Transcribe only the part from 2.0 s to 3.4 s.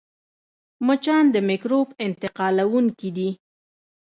انتقالوونکي دي